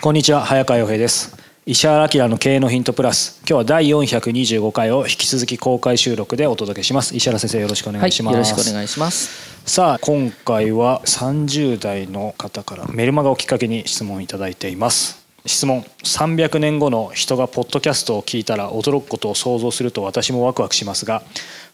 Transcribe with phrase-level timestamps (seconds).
[0.00, 1.36] こんにちは早川洋平です。
[1.66, 3.40] 石原明の経営のヒントプラス。
[3.40, 7.16] 今日は第425回を引き続き公開収録でお届けします。
[7.16, 9.68] 石原先生よろしくお願いします、はい、よろしくお願いします。
[9.68, 15.26] さあ今回は30代の方からメルマガをきっかけに質問いただいています。
[15.46, 15.84] 質問。
[16.04, 21.24] 300年後の人がポッドキャストを聞いたら驚くことを想像すると私もワクワクしますが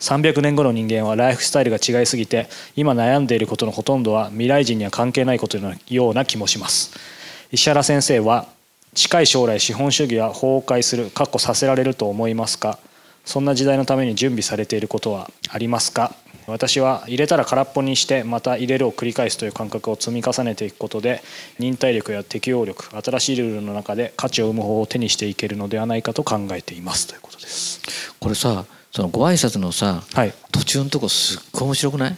[0.01, 7.14] 300年後の人間はライフスタイルが違いすぎて今悩んでいることのほとんどは未来人には関係ないことのような気もします
[7.55, 8.49] 石原先生は
[8.95, 12.81] 近い将来資本主義は崩壊する確保させられると思いますか？
[13.25, 16.17] そんな時代のために準備されていることはありますか？
[16.49, 21.23] 私は入れたら空っぽにしてまた入れるを繰り返すという感覚を積み重ねていくことで
[21.61, 27.07] 忍耐力や適応力新しいルールの中で価値を生む方法を手にしていけるのではないかと考えています。
[27.07, 27.81] ということです。
[28.19, 32.17] これさそのご挨拶のさ、はい、途中のとこすっごい面白くない？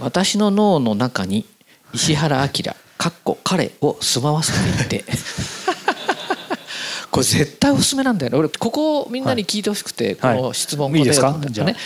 [0.00, 1.46] 私の脳の中に
[1.92, 4.52] 石原明かっこ彼を住まわせ
[4.88, 5.04] ていて。
[7.10, 8.38] これ絶対おすすめなんだよね。
[8.38, 11.38] 俺ここをみんなに聞いてほしくて、はい、この質問答えいいですか？
[11.48, 11.66] じゃあ。
[11.66, 11.76] ね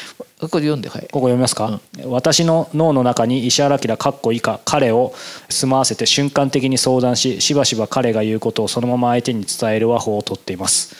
[0.40, 1.02] ここ読んではい。
[1.02, 5.14] ここ読みますか、うん、私の脳の中に石原明かっこ以下彼を
[5.50, 10.96] 住まわせて瞬間的に相談ししばしば彼が言うことをそのまま相手に伝える和法をとっています。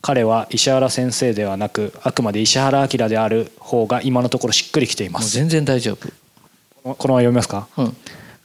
[0.00, 5.34] 彼は石原先生ではなくあくまで石原明である方が今のところしっくりきています。
[5.34, 6.08] 全然大丈夫。
[6.84, 7.96] このまま読みますか、うん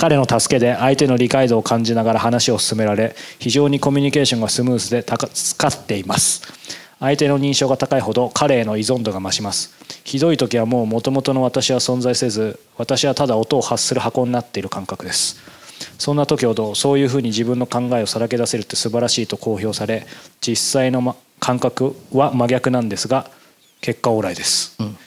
[0.01, 6.41] 彼の助けで相手の理解度を感じながら話を進められ非常にコミュニケーションがスムーズで助かっています。
[6.99, 9.75] 相手の認証が高いほど彼への依存度が増します。
[10.03, 15.39] ひどい時はもう元々の私は存在せず私はただ音を発する箱になっている感覚です。
[15.99, 20.07] そんな時ほどそういうふうに自分の考えをさらけ出せるって素晴らしいと公表され
[20.41, 23.29] 実際のま感覚は真逆なんですが
[23.81, 24.97] 結果オーライです、うん。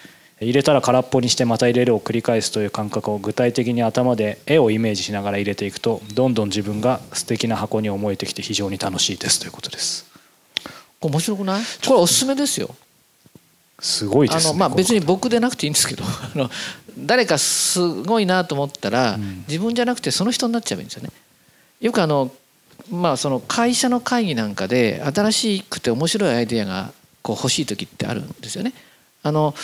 [0.44, 10.06] 入れたら空っぽにしてまた入れるを繰り返すという感覚を具体的に頭で絵をイメージしながら入れていくとどんどん自分が素敵な箱に思えてきて非常に楽しいですということです。
[11.00, 12.74] これ面白くないこれおすすめですよ。
[13.80, 16.04] すごいです、ね、あのまあ別に僕でなくていいんですけど
[16.96, 19.18] 誰かすごいなと思ったら、
[19.48, 21.10] 自分じゃなくてその人になっちゃえばいいんですよね。
[21.80, 22.30] よくあの
[22.90, 28.72] まあその会社の会議なんかで新しくて面白いアイデアがこう欲しい時ってあるんですよね。
[29.22, 29.54] あの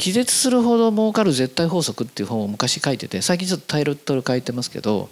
[0.00, 5.10] 気絶するほど儲かる絶対法則っていう本を昔書いてて最近ちょっとタイトル書いてますけど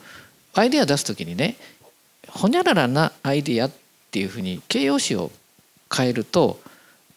[0.55, 1.57] アイデア出す時にね
[2.27, 3.71] ほにゃららなアイデアっ
[4.11, 5.31] ていうふうに形容詞を
[5.95, 6.59] 変えると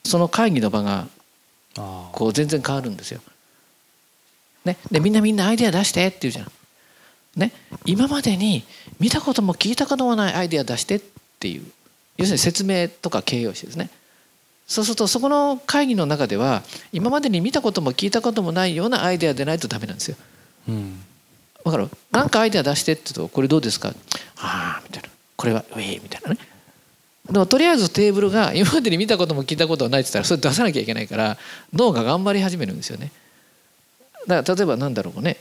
[0.03, 1.07] その会議の場が
[2.11, 3.21] こう全然変わるんですよ。
[4.65, 6.51] ね、でみんなみんなアイデア出してって言うじゃん。
[7.37, 7.53] ね、
[7.85, 8.65] 今までに
[8.99, 11.01] 見たことも聞いたこともないアイデア出してっ
[11.39, 11.65] ていう
[12.17, 13.89] 要するに説明とか形容詞ですね。
[14.67, 16.63] そうするとそこの会議の中では
[16.93, 20.15] 今までに見たことも聞いたこともないようなアイデアでないとダメなんですよ。
[20.69, 20.99] うん、
[21.65, 21.89] 分かる？
[22.11, 23.89] なんかアイデア出してって言うとこれどうですか？
[24.37, 26.37] ああみたいなこれはウェイみたいなね。
[27.29, 31.37] でもとりあえずテーブルが今までに見たことも聞いたことがないって言ったらそれ出さなきゃいけないから
[31.73, 33.11] 脳が頑張り始めるんですよね。
[34.27, 35.37] だから例えばなんだろうね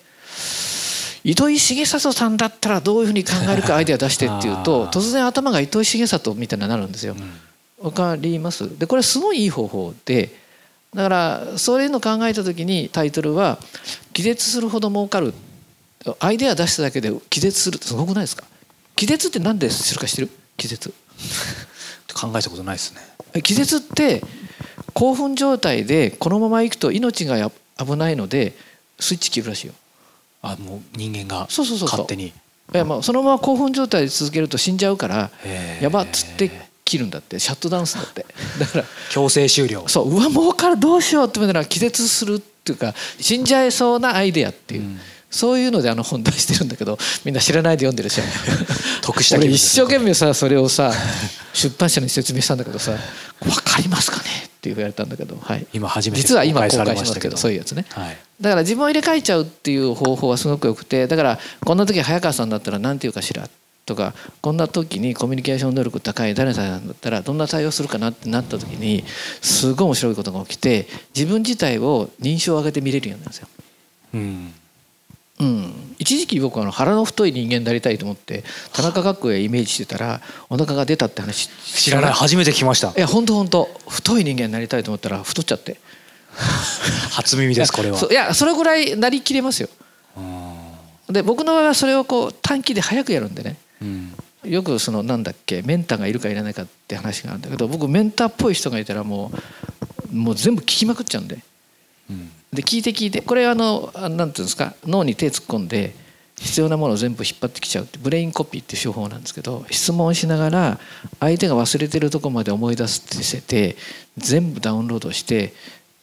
[1.22, 7.14] 糸井重里さんだったらどういうふうに考えるかアイデア出してっていうと突然頭が糸井重里みたいになるんですよ。
[7.14, 7.50] うん
[7.81, 8.79] 分かります？
[8.79, 10.31] でこれすごいいい方法で
[10.94, 13.59] だからそういうのを考えた時にタイトルは
[14.12, 15.32] 「気絶するほど儲かる」
[16.19, 18.44] アイデア出しただけで気絶するってすごくないですか？
[18.97, 20.31] 気絶って何でするか知ってる？
[20.56, 20.93] 気絶。
[22.15, 23.43] 考えたことないですね。
[23.43, 24.23] 気絶って
[24.93, 28.55] 興奮状態でこのままいくと命が危ないので
[28.99, 29.75] スイッチ切るらしいよ。
[30.43, 32.27] あもう人間が勝手に。
[32.29, 32.32] い
[32.73, 35.31] やまあそのまま興奮状態で続けると死んじゃうから
[35.81, 36.50] やばっつって
[36.90, 38.26] 切るんだってシャットダウンするんだって。
[38.58, 39.87] だから強制終了。
[39.87, 44.98] そううわもうからどうしようって思ったら気絶するっていうか死んじゃいそうなアイデアっていう、うん、
[45.31, 48.20] そういうのであの本出してるんだけどみんな知らないで読んでるし。
[49.02, 50.92] 得した気俺分一生懸命さそれをさ
[51.54, 52.93] 出版社に説明したんだけどさ
[53.40, 57.36] 「分かりますかね?」って言われたんだけど、はい、今初めて実は今公公開しましたけど。
[57.36, 57.86] そういうやつね。
[57.90, 58.16] はい。
[58.40, 63.48] だから自分を入れ替えちゃうっていう方法はすごくよくてだからこんな時早川さんだったら何て言うかしら
[63.90, 69.02] とかこんな時にコミュニケーション能力高い誰さんだったらどんな対応するかなってなった時に
[69.42, 73.48] すごい面白いことが起きて自分自体を認証を上げて見れるようになるんですよ。
[74.14, 74.54] うん。
[75.40, 78.44] うん、一時期僕はあの腹の太い人間になりたいと思って
[78.75, 80.20] 田中角栄イメージしてたら
[80.50, 81.48] お腹が出たって話。
[81.64, 82.12] 知らない。
[82.12, 82.90] 初めて聞きました。
[82.90, 83.69] いや本当本当。
[83.88, 85.81] 太い人間になりたいと思ったら太っちゃって。
[87.10, 87.98] 初耳ですこれは。
[88.08, 89.69] いやそれぐらいなりきれますよ。
[91.08, 93.56] で僕の場合はそれをこう短期で早くやるんでね。
[93.64, 93.69] うん
[94.44, 99.31] よくそのなんだっけメンターがいるかいらないかって話があるんだけど僕メンターっぽい人がいたらも
[100.12, 101.38] うもう全部聞きまくっちゃうんで
[102.09, 102.31] うん。
[102.53, 105.94] で聞いて聞いてこれあのあなんていうんですか脳に手突っ込んで
[106.41, 110.79] 必要なものを全部引っ張ってきちゃうってブレインコピーっていう手法なんですけど質問しながら
[111.21, 113.77] 相手が忘れてるとこまで思い出すってせて
[114.17, 115.53] 全部ダウンロードして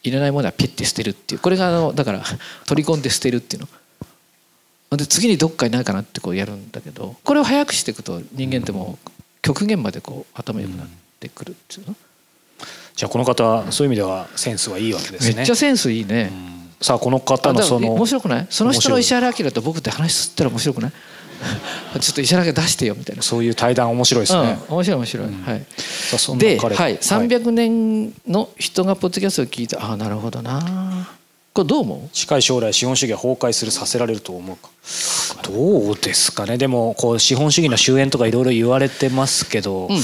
[0.04, 1.40] いらないものはピッて捨てるっていう。
[1.40, 2.22] これがあのだから
[2.66, 3.68] 取り込んで捨てるっていうの。
[4.96, 9.10] で次にどっかにないかなってこうやるんだけどこれを早くしていくと人間ってもう
[9.42, 10.86] 極限までこう頭良くなっ
[11.20, 11.96] てくるっていうの、
[12.94, 15.36] じゃあこの方はそういう意味ではセンスはいいわけですね。
[15.36, 16.30] めっちゃセンスいいね。
[16.32, 16.58] うん。
[16.80, 18.46] さあこの方のその面白くない？
[18.50, 20.92] その人の面石原明と僕って話すったら面白くない？
[22.00, 26.38] ちょっと石原明出してよみたいな、そういう対談面白いですね、うん、面白い面白い、はい。
[26.38, 26.76] で、彼。
[26.76, 31.08] はい、300年の人がポッドキャストを聞いてああなるほどな
[31.58, 34.70] これどう思近い将来資本主義は崩壊するさせられると思うか？
[35.42, 36.56] どうですかね？
[36.56, 39.98] でもこう資本主義の終焉とかいろいろ言われてますけど、うん。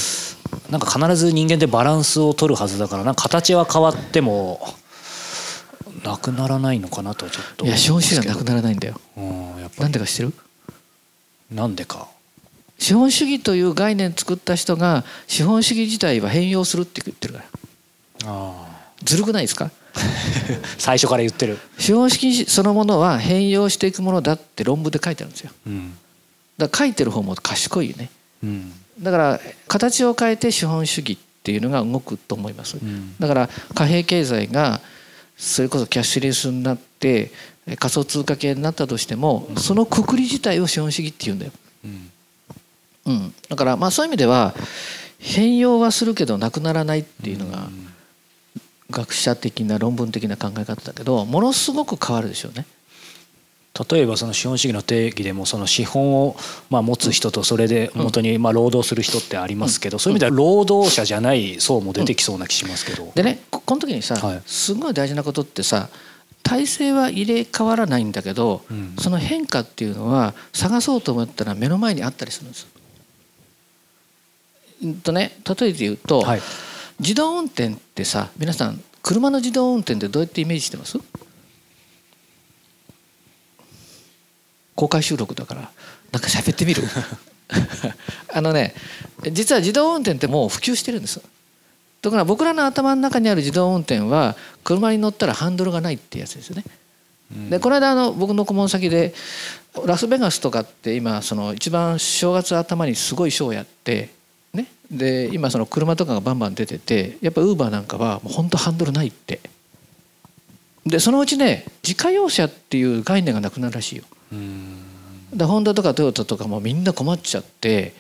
[0.69, 3.13] なんか必ず人間ってバランスを取るはずだからな。
[3.13, 4.67] んか形は変わっても
[6.03, 9.01] なくならないのかなとちょっとういや資本主義はなくなならないんだよ。
[9.17, 9.83] うんやっぱり。
[9.83, 10.33] なんでか知ってる？
[11.53, 12.09] なんでか。
[12.81, 17.47] 資本主義という概念作った人が資本主義自体は変容するって言ってるから。
[18.25, 18.67] あ
[19.05, 19.67] ずるくないですか？
[19.67, 19.71] ー
[20.79, 25.51] 最初から言ってる、資本主義そのものは変容していくものだって論文で書いてあるんですよ。
[25.67, 25.97] うん。
[26.59, 28.11] だから書いてる方も賢いよね。
[28.43, 28.73] うん。
[29.01, 32.77] だから形を変えて資本主義っていうのが動くと思います。
[32.77, 33.15] うん。
[33.19, 34.81] だから貨幣経済が
[35.37, 37.31] それこそキャッシュレスになって
[37.79, 41.53] 仮想通貨系になったとしてもそのくくり自体を資本主義って言うんだよ、
[41.85, 42.11] うん。
[43.07, 44.55] うん、だからまあそういう意味では
[45.19, 47.69] 変容はするけどなくならないっていうのが
[48.91, 52.67] 学者的な論文的な考え方だけどものすごく変わるでしょうね。
[53.91, 56.37] 例えばその資本主義の定義でもその資本を
[56.71, 63.11] まあ持つ人とそれで元にまあ労働する人ってありますけどそういう意味では労働者じゃない層も出てきそうな気しますけど。
[63.17, 64.43] でねここの時にさ、はい。
[64.47, 65.89] すごい大事なことってさ
[66.45, 68.95] 体制は入れ替わらないんだけど、うん。
[68.97, 72.69] その変化っていうのは探そうと思ったら目の前にあったりするんです。
[74.85, 76.41] うんとね例えて言うと、はい
[77.01, 80.99] 自動運転ってさ皆さん車の自動運転ってどうやってイメージしてます？
[84.75, 85.61] 公開収録だから
[86.13, 86.83] なんか喋ってみる？
[88.33, 88.75] あのね
[89.33, 91.21] 実は自動運転ってもう普及してるんです。
[92.03, 96.65] だから僕らの頭の中にある自動運転は車に乗ったらハンドルがないってやつですよね。
[97.51, 99.15] でこの間あの僕の顧問先で
[99.85, 104.11] ラスベガスとかって今その一番正月頭にすごいショーやってね
[104.91, 109.41] で今その車とかがバンバン出ててやっぱウーバーなんかはもう本当ハンドルないって。
[110.87, 114.05] でそのうちね自家用車っていう概念がなくなるらしいよ。
[114.33, 114.77] うん。
[115.33, 117.95] でホンダとかトヨタとかもみんな困っちゃって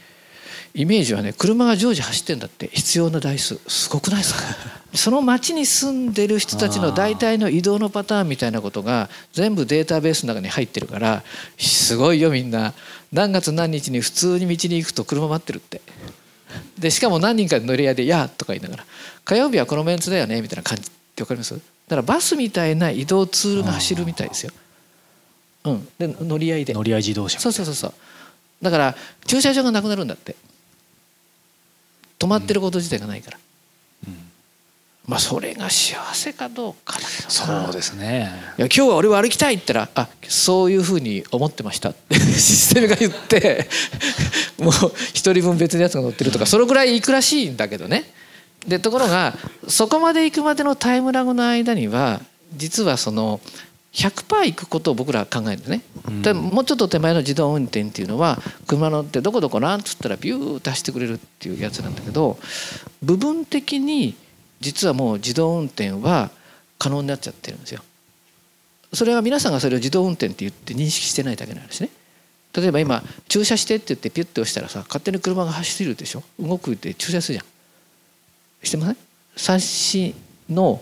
[0.74, 4.42] イメージはね車が常時走ってんだって必要な台数すごくないですか？
[4.94, 11.24] その町に住んでる人たちの大体の移動のパターンみたいなことが全部データベースの中に入ってるから
[11.58, 12.74] すごいよみんな。
[13.12, 15.80] 何月何日に普通に道に行くと車待ってるって
[16.78, 18.86] でしかも何人かで乗り合いで「やあ」とか言いながら
[19.24, 21.54] 「火曜日はこのメンツだよね」みたいな感じって分かります？
[21.54, 24.52] だからバスみたいな移動ツールが走るみたいですよ。
[25.64, 26.74] うん、で乗り合いで。
[26.74, 27.94] 乗り合い自動車そうそうそうそう。
[28.62, 28.96] だから
[29.26, 30.36] 駐車場がなくなるんだって。
[32.18, 33.38] 止まってること自体がないから、
[35.06, 37.64] まあそれが幸せかどうかだけどな。
[37.64, 38.30] そうですね。
[38.56, 43.68] いや今日は俺は歩きたいって言ったら「あそういうふうに思ってました」って システムが言って
[44.58, 44.72] もう
[45.12, 48.10] 一人分別のやつが乗ってるとかそれぐらい行くらしいんだけどね。
[48.66, 49.36] でところが
[49.68, 52.22] そこまで行くまでのタイムラグの間には
[52.56, 53.40] 実はその
[53.92, 55.82] 100%行くことを僕らは考えるんですね、
[56.22, 62.38] でもうちょっと手前の自動運転っていうのは車乗ってどこどこなんつったらビューッと走ってくれるっていうやつなんだけど
[63.02, 64.16] 部分的に
[64.60, 66.30] 実はもう自動運転は
[66.78, 67.82] 可能になっちゃってるんですよ。
[68.92, 71.90] それは皆さんがそれを自動運転って言って認識してないだけなんですね。
[72.56, 77.42] 例えば今駐車してって言ってピュッて押したらさ勝手に車が走るでしょ動くって駐車するじゃ
[78.62, 78.96] んしてません
[79.36, 80.14] 冊子
[80.48, 80.80] の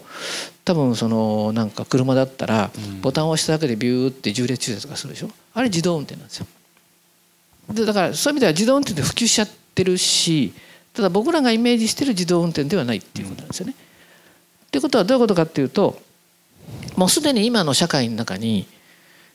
[0.67, 5.31] 多分そのなんか車だったらボタンを押しただけでビューって重列駐車とかするでしょ？
[5.55, 6.47] あれ自動運転なんですよ。
[7.73, 10.53] でだからそういう意味では自動運転って普及しちゃってるし
[10.95, 13.75] ただ僕らがイメージしてる自動運転ではないっていうことなんですよね。
[14.67, 16.01] っていうことはどういうことかっていうと
[16.97, 18.67] もうすでに今の社会の中に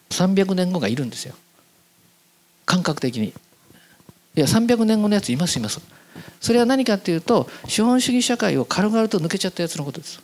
[0.10, 1.36] 300年後がいるんですよ
[2.66, 3.34] 感覚的に。
[4.36, 5.82] いや300年後のやついますいます。
[6.42, 10.22] それは何かっていうと資本主義社会を軽々と抜けちゃったやつのことです。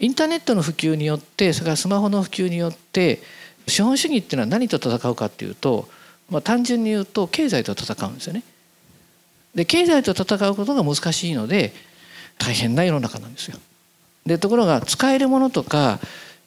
[0.00, 3.20] インターネットの普及によってそれからスマホの普及によって
[3.66, 5.88] 資本主義っていうのは何と戦うかっていうと、
[6.30, 8.42] まあ、単純に言うと経済と戦うんですよね。
[9.54, 11.72] で経済と戦うことが難しいので
[12.38, 13.58] 大変な世の中なんですよ。
[14.26, 16.00] でところが使えるものとか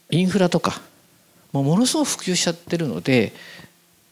[0.09, 0.81] インフラとか
[1.51, 3.33] もうものすごく普及しちゃってるので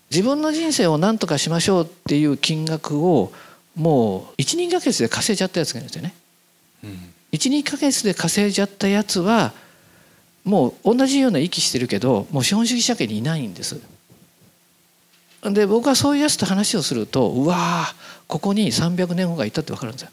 [0.09, 3.31] 自分の人生を何とかしましょうっていう金額を
[3.75, 6.13] もう12か月で稼いじゃったやつがいるんですよね。
[6.83, 9.53] うん、12か月で稼いじゃったやつは
[10.43, 13.79] もう同じような息してるけどもう資本主義社会にいないんです。
[15.43, 17.85] で僕はそういうやつと話をするとうわ
[18.29, 20.09] ここに300年後がいたって分かるんですよ。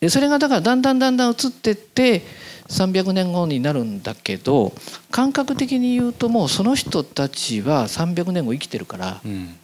[0.00, 2.22] でそれがだからだんだんだんだん移ってって
[2.68, 4.72] 300年後になるんだけど
[5.10, 9.56] 感覚的に言うともうその人たちは300年後生きてるから、うん、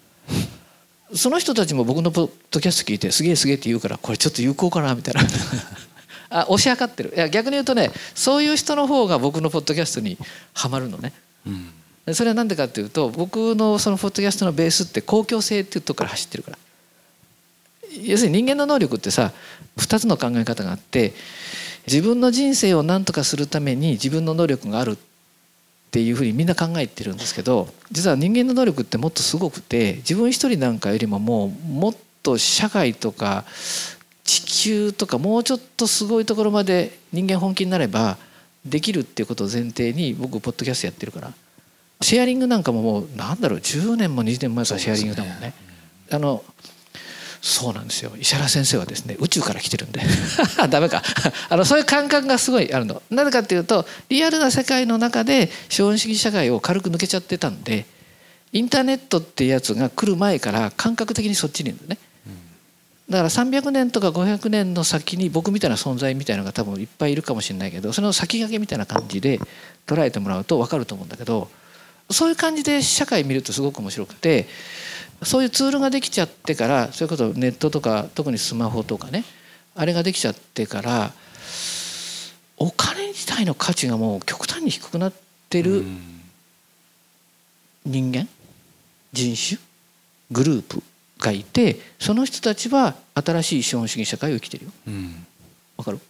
[1.15, 5.21] その人たちも僕のポッドキャスト聞いてすげえすげえって言うからこれちょっと有効かなみたいな。
[6.29, 7.15] あ押し量ってる。
[7.17, 10.19] いや逆に言うとねそういう人の方が僕のポッドキャストに
[10.53, 11.13] はまるのね。
[11.47, 12.15] うん。
[12.15, 16.59] それは何でかっていうと僕のそのポッドキャストのベースって公共性っていうとこから走ってるから
[18.05, 19.33] 要するに人間の能力ってさ
[19.79, 21.13] 2つの考え方があって
[21.87, 24.97] 自分の人生を何とかするために自分の能力があるっ
[25.91, 33.45] ていうふうにみんな考えてるんですけど実は人間の能力ってもっとすごくて自分一人なんかよりももうもっと社会とか
[34.25, 38.19] 地球とかもうちょっとすごいところまで人間本気になれば
[38.65, 41.33] できるっていうことを前提に僕ポッドキャストやってるから。
[42.03, 45.55] シェアリングなんかももうなんだろう10年も20年前からシェアリングだもんね。
[46.11, 46.45] あの
[47.41, 48.13] そうなんですよ。
[48.19, 50.01] 石原先生はですね宇宙から来てるんで。
[50.69, 51.03] ダメか。
[51.49, 53.03] あのそういう感覚がすごいあるの。
[53.11, 57.87] なぜかっていうとリアルな世界の中で資本主義社会を軽く抜けちゃってたんで
[58.53, 61.99] インターネットっていうやつが来る前から感覚的にそっちにいるんだね
[63.09, 69.39] だから300年とか500年の先に僕みたいな存在みたいなのが多分いっぱいいるかもしれないけどその先駆けみたいな感じで
[69.87, 71.49] 捉えてもらうと分かると思うんだけど
[72.11, 74.49] そういう感じで社会見るとすごく面白くて
[75.23, 79.25] そういうツールができちゃってからそれこそネットとか特にスマホとかね
[79.75, 81.13] あれができちゃってから
[82.59, 85.13] お金自体の価値がもう極端に低くなっ
[85.51, 85.85] てる
[87.85, 88.29] 人間
[89.13, 89.61] 人種
[90.31, 90.83] グループ
[91.19, 94.73] がいてその人たちは新しい資本主義社会を生きてるよ。
[95.77, 96.01] わ、かる？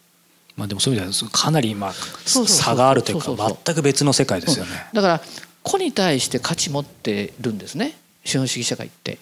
[0.55, 3.35] まあでもそういう意味ではかなりまあ差があるというか
[3.65, 4.71] 全く別の世界ですよね。
[4.91, 5.21] だから
[5.63, 7.95] 個に対して価値持ってるんですね
[8.27, 9.17] 資本主義社会って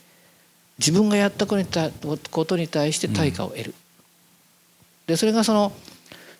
[0.79, 3.73] 自分がやったことに対して対価を得る、
[5.07, 5.71] でそれがその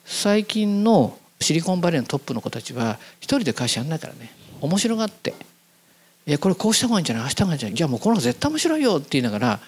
[0.03, 4.31] 最近のシリコンバレーのトップの子たちは一人で会社やんないからね。
[4.61, 5.35] 面白がって
[6.25, 7.23] 「いやこれこうした方がいいんじゃない？
[7.23, 7.75] ああした方がいいんじゃない？
[7.75, 9.59] じゃあもうこの方が絶対面白いよ」って言いながら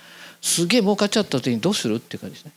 [0.42, 2.52] すげえ儲かっちゃった時にどうするっていう感じですね。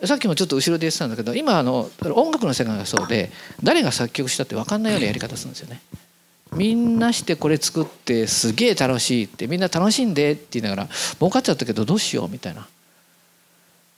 [0.06, 3.30] さっきもちょっと後ろで言ってたんだけど今あの音楽の世界がそうで
[3.62, 5.80] 誰が作曲したって分かんないようなやり方するんですよね。
[6.56, 12.66] みんなしてこれ作ってすげえ楽しいってみんな楽しんでって言いながら儲かっちゃったけどどうしようみたいな。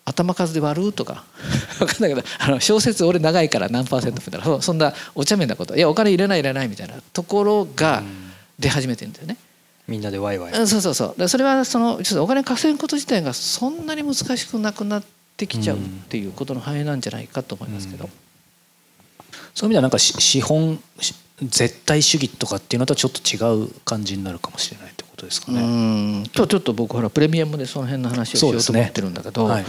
[0.09, 1.25] 頭数で割るとか。
[1.79, 4.63] 分かんないけどあの小説俺長いから何パーセントみたいな。
[4.63, 5.77] そんなお茶目なこと。
[5.77, 6.95] いやお金入れない入れないみたいな。
[7.13, 8.03] ところが
[8.59, 9.37] 出始めてるんだよね。
[9.89, 10.55] みんなでワイワイ。
[10.67, 11.29] そうそうそう。
[11.29, 15.05] それはそのちょっとお金稼ぐこと自体がそんなに難しくなくなっ
[15.37, 18.09] てきちゃうっていうことの反映なんじゃないかと思いますけど。
[19.57, 20.79] そういう意味ではなんか資本
[21.43, 25.63] 絶対主義とかっていうのとはちょっと違う感じになるかもしれないってことですかね。
[25.63, 29.65] うんとちょっと僕ほらプレミアムでその辺の話をしようと思ってるんだけど、ねはい、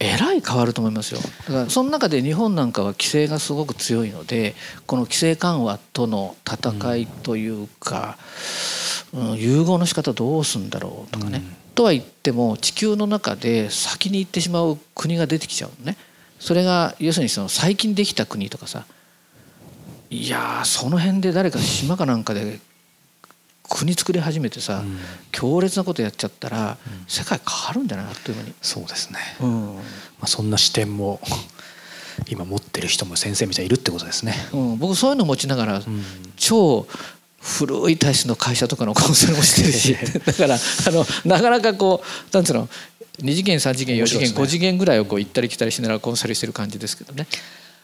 [0.00, 1.20] えらい変わると思いますよ。
[1.20, 4.56] だからその中で日本なんかは規制がすごく強いので
[4.86, 8.18] この規制緩和との戦いというか、
[9.12, 11.38] うん、融合の仕方どうすんだろうとかね。
[11.38, 15.96] うん、とは言っても地球の中で先に行ってしまう国が出てきちゃうのね。
[16.40, 18.86] それが要するにその最近できた国とかさ
[20.10, 22.58] いやその辺で誰か島かなんかで
[23.68, 24.98] 国作り始めてさ、うん、
[25.30, 26.76] 強烈なことやっちゃったら、
[27.06, 28.52] 世界変わるんじゃないあっという間に。
[28.60, 29.80] そうですね、うん、ま
[30.22, 31.20] あ、そんな視点も
[32.28, 35.82] 今持ってる人も先生みたいいるってことですね、うん、僕そういうの持ちながら
[36.36, 36.88] 超
[37.40, 42.68] 古い体質の会社とかのコンサルもしてるし だからあのなかなかこうなんつうの
[43.22, 47.26] 2次元3次元4次元、5次元ぐらいをこう行ったり来たりしながらコンサルしてる感じですけどね。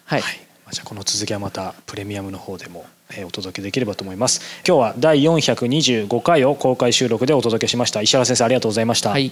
[0.04, 0.40] はい、はい
[0.72, 2.86] じゃあこの続きはまたプレミアムの方でも
[3.24, 4.40] お届けできればと思います。
[4.66, 8.02] 今日は第425回を公開収録でお届けしました。
[8.02, 9.30] 石原先生ありがとうございました、はい。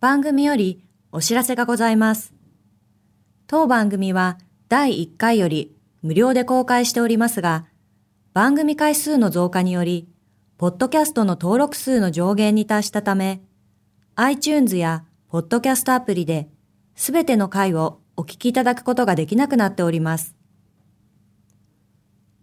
[0.00, 2.32] 番組よりお知らせがございます。
[3.46, 4.38] 当番組は
[4.68, 7.66] 第1回より無料で公開しておりますが、
[8.32, 10.08] 番組回数の増加により、
[10.58, 13.42] ポッドキャストの登録数の上限に達したため、
[14.14, 16.48] iTunes やポッドキャストアプリで、
[16.94, 20.34] すべての回をお聞きいただくことができなくなっております。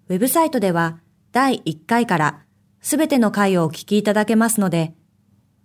[0.09, 0.99] ウェブサイトでは、
[1.31, 2.43] 第1回から
[2.81, 4.93] すべての回をお聞きいただけますので、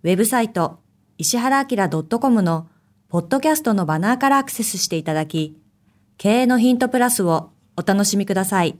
[0.01, 0.79] ウェブサイト、
[1.19, 1.87] 石原明
[2.19, 2.67] .com の
[3.09, 5.55] ポッドキャストのバナーからアクセスしていただき、
[6.17, 8.79] 経営のヒントプラスをお楽しみください。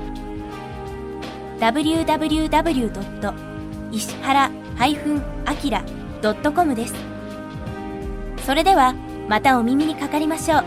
[1.61, 3.33] www.
[3.91, 6.95] 石原 -akira.com です。
[8.43, 8.95] それでは
[9.29, 10.63] またお耳にかかりましょう。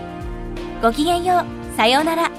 [0.80, 1.38] ごきげんよ
[1.72, 1.76] う。
[1.76, 2.30] さようなら。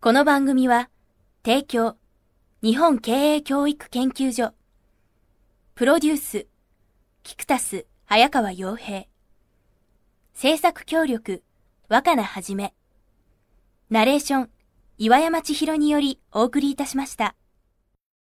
[0.00, 0.90] この番組は、
[1.42, 1.96] 提供、
[2.62, 4.52] 日本経営教育研究所、
[5.74, 6.46] プロデュース、
[7.22, 9.06] キクタス、早川洋平、
[10.34, 11.42] 制作協力、
[11.88, 12.74] 若菜はじめ、
[13.90, 14.50] ナレーション、
[14.98, 17.36] 岩山千尋によりお送りいたしました。